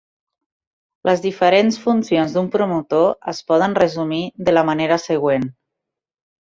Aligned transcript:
Les 1.09 1.21
diferents 1.25 1.77
funcions 1.83 2.33
d'un 2.39 2.49
promotor 2.57 3.07
es 3.35 3.43
poden 3.53 3.79
resumir 3.83 4.27
de 4.49 4.59
la 4.61 4.69
manera 4.73 5.03
següent. 5.09 5.49